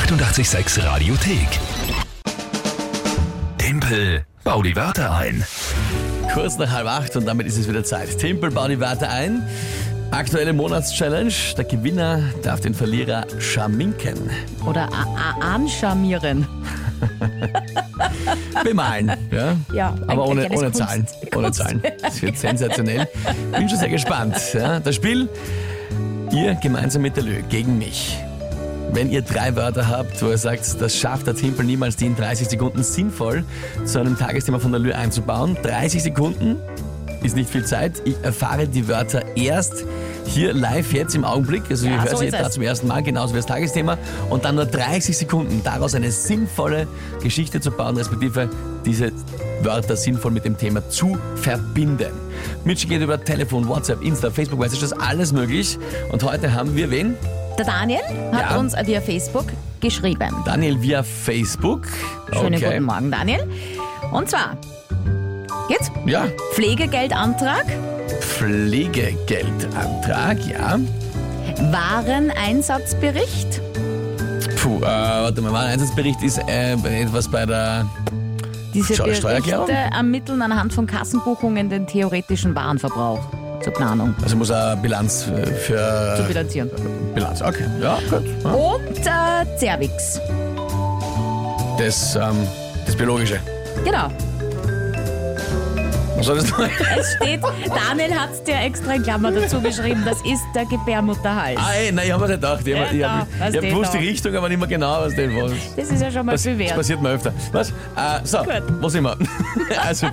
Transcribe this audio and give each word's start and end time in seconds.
886 0.00 0.84
Radiothek. 0.84 1.48
Tempel, 3.56 4.24
bau 4.44 4.60
die 4.62 4.76
Wörter 4.76 5.14
ein. 5.16 5.42
Kurz 6.34 6.58
nach 6.58 6.70
halb 6.70 6.86
acht 6.86 7.16
und 7.16 7.24
damit 7.26 7.46
ist 7.46 7.56
es 7.56 7.66
wieder 7.66 7.82
Zeit. 7.82 8.18
Tempel, 8.18 8.50
bau 8.50 8.68
die 8.68 8.78
Wörter 8.78 9.08
ein. 9.08 9.42
Aktuelle 10.10 10.52
Monatschallenge. 10.52 11.32
Der 11.56 11.64
Gewinner 11.64 12.20
darf 12.42 12.60
den 12.60 12.74
Verlierer 12.74 13.24
schaminken. 13.38 14.30
Oder 14.66 14.82
a- 14.92 15.06
a- 15.40 15.54
anscharmieren. 15.54 16.46
Bemalen. 18.64 19.12
Ja? 19.30 19.56
Ja, 19.72 19.94
Aber 20.08 20.26
ohne, 20.28 20.46
ohne 20.50 20.66
Kunst- 20.70 20.76
Zahlen. 20.76 21.06
Ohne. 21.34 21.52
Zahlen. 21.52 21.82
Das 22.02 22.20
wird 22.20 22.36
sensationell. 22.38 23.08
Bin 23.50 23.66
schon 23.68 23.78
sehr 23.78 23.88
gespannt. 23.88 24.36
Ja? 24.52 24.78
Das 24.78 24.94
Spiel, 24.94 25.26
ihr 26.32 26.54
gemeinsam 26.56 27.00
mit 27.00 27.16
der 27.16 27.24
Lö 27.24 27.40
gegen 27.48 27.78
mich. 27.78 28.18
Wenn 28.92 29.10
ihr 29.10 29.22
drei 29.22 29.54
Wörter 29.56 29.88
habt, 29.88 30.22
wo 30.22 30.30
ihr 30.30 30.38
sagt, 30.38 30.80
das 30.80 30.96
schafft 30.96 31.26
der 31.26 31.34
Timpel 31.34 31.66
niemals, 31.66 31.96
die 31.96 32.06
in 32.06 32.16
30 32.16 32.48
Sekunden 32.48 32.82
sinnvoll 32.82 33.44
zu 33.84 34.00
einem 34.00 34.16
Tagesthema 34.16 34.58
von 34.58 34.72
der 34.72 34.80
Lö 34.80 34.92
einzubauen. 34.92 35.56
30 35.62 36.02
Sekunden 36.02 36.56
ist 37.26 37.36
nicht 37.36 37.50
viel 37.50 37.64
Zeit. 37.64 38.02
Ich 38.04 38.16
erfahre 38.22 38.66
die 38.66 38.88
Wörter 38.88 39.36
erst 39.36 39.84
hier 40.26 40.52
live 40.52 40.92
jetzt 40.92 41.14
im 41.14 41.24
Augenblick. 41.24 41.62
Also 41.68 41.86
Ja, 41.86 41.92
ihr 41.94 41.98
hört 42.02 42.10
so 42.10 42.16
sie 42.18 42.26
jetzt 42.26 42.52
zum 42.52 42.62
ersten 42.62 42.86
Mal, 42.86 43.02
genauso 43.02 43.34
wie 43.34 43.38
das 43.38 43.46
Tagesthema. 43.46 43.98
Und 44.30 44.44
dann 44.44 44.54
nur 44.56 44.66
30 44.66 45.16
Sekunden, 45.16 45.62
daraus 45.62 45.94
eine 45.94 46.10
sinnvolle 46.10 46.86
Geschichte 47.22 47.60
zu 47.60 47.70
bauen, 47.70 47.96
respektive 47.96 48.48
diese 48.84 49.12
Wörter 49.62 49.96
sinnvoll 49.96 50.30
mit 50.32 50.44
dem 50.44 50.56
Thema 50.56 50.88
zu 50.88 51.18
verbinden. 51.36 52.12
Mitch 52.64 52.86
geht 52.88 53.02
über 53.02 53.22
Telefon, 53.22 53.68
WhatsApp, 53.68 54.02
Insta, 54.02 54.30
Facebook, 54.30 54.60
weiß 54.60 54.72
ich, 54.72 54.80
das 54.80 54.92
alles 54.92 55.32
möglich. 55.32 55.78
Und 56.12 56.22
heute 56.22 56.54
haben 56.54 56.74
wir 56.76 56.90
wen? 56.90 57.14
Der 57.58 57.64
Daniel 57.64 58.00
hat 58.32 58.50
Ja. 58.50 58.56
uns 58.58 58.74
via 58.84 59.00
Facebook 59.00 59.46
geschrieben. 59.80 60.28
Daniel 60.44 60.80
via 60.80 61.02
Facebook. 61.02 61.86
Schönen 62.32 62.54
okay. 62.56 62.64
guten 62.66 62.82
Morgen, 62.84 63.10
Daniel. 63.10 63.48
Und 64.12 64.28
zwar, 64.28 64.56
geht's? 65.68 65.90
Ja, 66.06 66.26
Pflegegeldantrag, 66.54 67.64
Pflegegeldantrag, 68.20 70.38
ja. 70.46 70.78
Wareneinsatzbericht, 71.70 73.60
Puh, 74.60 74.78
äh, 74.78 74.82
warte 74.82 75.40
mal, 75.40 75.52
mein 75.52 75.66
Einsatzbericht 75.68 76.22
ist 76.22 76.38
äh, 76.48 76.72
etwas 76.74 77.28
bei 77.30 77.46
der 77.46 77.86
diese 78.74 78.94
Steu- 78.94 79.14
Steuererklärung? 79.14 79.66
Berichte 79.66 79.94
ermitteln 79.94 80.42
anhand 80.42 80.72
von 80.72 80.86
Kassenbuchungen 80.86 81.70
den 81.70 81.86
theoretischen 81.86 82.54
Warenverbrauch 82.54 83.20
zur 83.62 83.72
Planung, 83.72 84.14
Also 84.22 84.36
muss 84.36 84.50
eine 84.50 84.76
Bilanz 84.80 85.26
äh, 85.28 85.44
zu 85.44 85.52
für 85.54 86.24
bilanzieren. 86.28 86.70
Bilanz. 87.14 87.40
Okay, 87.42 87.64
ja, 87.80 87.98
gut. 88.10 88.22
Ja. 88.44 88.50
Und 88.50 88.98
äh, 88.98 89.46
Cervix. 89.58 90.20
Das, 91.78 92.16
ähm, 92.16 92.46
das 92.84 92.94
Biologische. 92.96 93.38
Genau. 93.84 94.08
Was 96.16 96.26
soll 96.26 96.36
das 96.36 96.50
noch? 96.50 96.58
Es 96.98 97.14
steht, 97.16 97.40
Daniel 97.42 98.14
hat 98.14 98.46
dir 98.46 98.58
extra 98.60 98.94
in 98.94 99.02
Klammer 99.02 99.32
dazu 99.32 99.60
geschrieben, 99.60 100.02
das 100.04 100.18
ist 100.22 100.42
der 100.54 100.64
Gebärmutterhals. 100.66 101.58
Ah, 101.60 101.72
ey, 101.78 101.92
nein, 101.92 102.06
ich 102.06 102.12
habe 102.12 102.22
mir 102.24 102.28
nicht 102.30 102.40
gedacht. 102.40 102.66
Ich 102.66 102.74
Ja, 102.74 102.86
habe 102.86 102.98
da, 102.98 103.18
hab, 103.44 103.50
ich 103.50 103.56
hab 103.56 103.62
gewusst 103.64 103.94
die? 103.94 103.98
Richtung, 103.98 104.34
aber 104.34 104.48
nicht 104.48 104.58
mehr 104.58 104.68
genau, 104.68 105.00
was 105.00 105.14
das 105.14 105.28
war. 105.30 105.50
Das 105.76 105.88
ist 105.90 106.00
ja 106.02 106.10
schon 106.10 106.26
mal 106.26 106.32
Das, 106.32 106.42
viel 106.42 106.58
das 106.58 106.72
passiert 106.74 107.02
mir 107.02 107.10
öfter. 107.10 107.32
Was? 107.52 107.70
Äh, 107.70 107.72
so, 108.24 108.38
Gut. 108.38 108.62
wo 108.80 108.88
sind 108.88 109.04
wir? 109.04 109.16
also, 109.86 110.06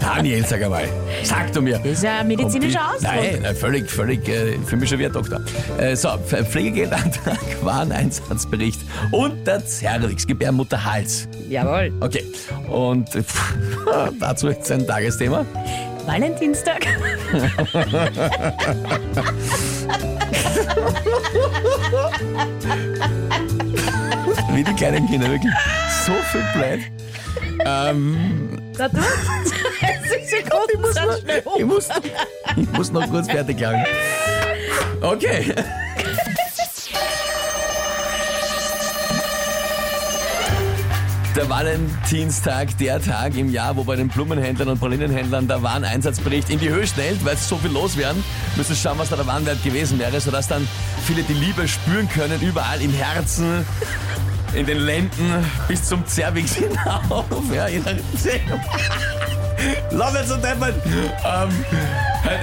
Daniel, 0.00 0.44
sag 0.46 0.62
einmal. 0.62 0.84
Sag 1.22 1.52
du 1.52 1.62
mir. 1.62 1.78
Das 1.78 1.86
ist 1.92 2.02
ja 2.04 2.20
ein 2.20 2.28
medizinischer 2.28 2.80
Ausdruck. 2.88 3.02
Nein, 3.14 3.38
nein, 3.42 3.56
völlig, 3.56 3.90
völlig, 3.90 4.28
äh, 4.28 4.58
für 4.66 4.76
mich 4.76 4.88
schon 4.88 4.98
wie 4.98 5.06
ein 5.06 5.12
Doktor. 5.12 5.40
Äh, 5.78 5.96
so, 5.96 6.08
Pf- 6.10 6.44
Pflegegeldantrag, 6.44 7.38
Wareneinsatzbericht 7.62 8.80
und 9.10 9.46
der 9.46 9.64
Cervix, 9.66 10.26
Gebärmutterhals. 10.26 11.28
Jawohl. 11.48 11.92
Okay, 12.00 12.24
und 12.68 13.08
pff, 13.10 13.54
dazu 14.20 14.48
jetzt 14.48 14.70
ein 14.70 14.86
Tagesthema. 14.86 15.44
Valentinstag. 16.06 16.86
Wie 24.52 24.64
die 24.64 24.74
kleinen 24.74 25.08
Kinder, 25.08 25.30
wirklich 25.30 25.52
so 26.04 26.12
viel 26.30 26.44
Blöd. 26.54 26.80
Ähm, 27.64 28.60
Na 28.76 28.88
du? 28.88 28.98
30 28.98 30.28
Sekunden, 30.28 30.92
sehr 30.92 31.18
schnell 31.18 31.38
ich, 31.38 31.62
um. 31.62 31.68
muss, 31.68 31.88
ich 32.56 32.72
muss 32.72 32.92
noch 32.92 33.08
kurz 33.10 33.30
fertig 33.30 33.60
lang. 33.60 33.84
Okay. 35.00 35.54
Der 41.36 41.48
Valentinstag, 41.48 42.78
der 42.78 43.02
Tag 43.02 43.36
im 43.36 43.50
Jahr, 43.50 43.76
wo 43.76 43.82
bei 43.82 43.96
den 43.96 44.06
Blumenhändlern 44.08 44.68
und 44.68 44.78
Pralinenhändlern 44.78 45.48
der 45.48 45.62
Wareneinsatzbericht 45.64 46.48
in 46.48 46.60
die 46.60 46.68
Höhe 46.68 46.86
schnellt, 46.86 47.24
weil 47.24 47.34
es 47.34 47.48
so 47.48 47.56
viel 47.56 47.72
los 47.72 47.96
werden, 47.96 48.22
müssen 48.56 48.76
schauen, 48.76 48.98
was 48.98 49.10
da 49.10 49.16
der 49.16 49.26
Warenwert 49.26 49.62
gewesen 49.64 49.98
wäre, 49.98 50.20
sodass 50.20 50.46
dann 50.46 50.68
viele 51.04 51.24
die 51.24 51.32
Liebe 51.32 51.66
spüren 51.66 52.08
können, 52.08 52.40
überall 52.40 52.80
im 52.80 52.92
Herzen, 52.92 53.66
in 54.54 54.64
den 54.64 54.78
Lenden, 54.78 55.44
bis 55.66 55.82
zum 55.82 56.06
Zervix 56.06 56.54
hinauf. 56.54 57.24
Ja, 57.52 57.66
je 57.66 57.80
Lass 59.90 60.12
nicht 60.12 60.28
so 60.28 60.36
deppert. 60.36 60.74
Ähm, 60.86 61.64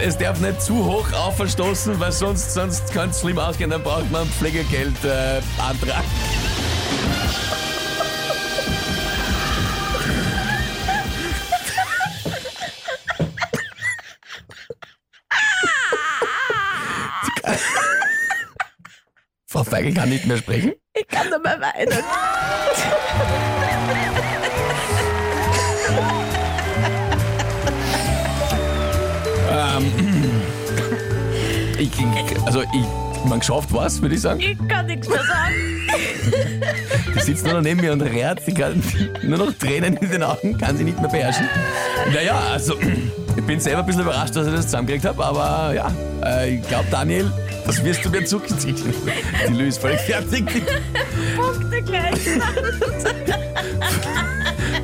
es 0.03 0.17
darf 0.17 0.39
nicht 0.41 0.61
zu 0.61 0.83
hoch 0.83 1.11
aufverstoßen, 1.13 1.97
weil 1.99 2.11
sonst, 2.11 2.53
sonst 2.53 2.91
kann 2.93 3.11
es 3.11 3.21
schlimm 3.21 3.39
ausgehen, 3.39 3.69
dann 3.69 3.83
braucht 3.83 4.11
man 4.11 4.23
einen 4.23 4.31
Pflegegeldantrag. 4.31 6.03
Äh, 6.03 6.50
Frau 19.51 19.65
Feigl 19.65 19.93
kann 19.93 20.07
nicht 20.07 20.25
mehr 20.25 20.37
sprechen. 20.37 20.71
Ich 20.93 21.05
kann 21.09 21.29
nur 21.29 21.39
mehr 21.39 21.59
weinen. 21.59 21.91
Ich, 31.77 31.91
also 32.45 32.61
ich, 32.61 33.25
man 33.25 33.39
geschafft 33.39 33.73
was, 33.73 34.01
würde 34.01 34.15
ich 34.15 34.21
sagen. 34.21 34.39
Ich 34.39 34.57
kann 34.69 34.85
nichts 34.85 35.09
mehr 35.09 35.17
sagen. 35.17 35.89
Die 37.13 37.19
sitzt 37.19 37.43
nur 37.43 37.55
noch 37.55 37.61
neben 37.61 37.81
mir 37.81 37.91
und 37.91 38.01
rät, 38.03 38.39
sie 38.45 38.53
kann 38.53 38.81
nur 39.21 39.37
noch 39.37 39.51
Tränen 39.51 39.97
in 39.97 40.11
den 40.11 40.23
Augen, 40.23 40.57
kann 40.57 40.77
sie 40.77 40.85
nicht 40.85 41.01
mehr 41.01 41.09
beherrschen. 41.09 41.49
Naja, 42.13 42.39
also 42.51 42.77
ich 43.35 43.45
bin 43.45 43.59
selber 43.59 43.79
ein 43.79 43.85
bisschen 43.85 44.01
überrascht, 44.01 44.35
dass 44.35 44.47
ich 44.47 44.53
das 44.53 44.65
zusammengekriegt 44.65 45.05
habe, 45.05 45.23
aber 45.23 45.73
ja, 45.73 45.91
äh, 46.25 46.55
ich 46.55 46.67
glaube, 46.67 46.85
Daniel, 46.89 47.31
das 47.65 47.83
wirst 47.83 48.03
du 48.05 48.09
mir 48.09 48.25
zuziehen. 48.25 48.75
Die 49.47 49.53
Lü 49.53 49.67
ist 49.67 49.79
völlig 49.79 49.99
fertig. 50.01 50.45
Punkte 51.35 51.81
gleich. 51.81 52.19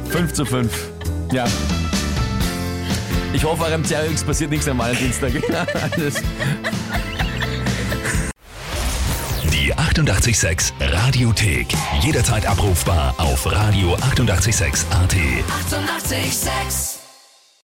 5 0.10 0.34
zu 0.34 0.46
5. 0.46 0.72
Ja. 1.32 1.46
Ich 3.34 3.44
hoffe, 3.44 3.64
eurem 3.64 3.84
Zerrix 3.84 4.24
passiert 4.24 4.50
nichts 4.50 4.68
am 4.68 4.80
Valentinstag. 4.80 5.34
Alles. 5.94 6.16
Die 9.52 9.74
886 9.74 10.74
Radiothek. 10.80 11.68
Jederzeit 12.02 12.46
abrufbar 12.46 13.14
auf 13.18 13.46
radio886.at. 13.46 14.86
886! 14.86 14.88
886 15.68 16.97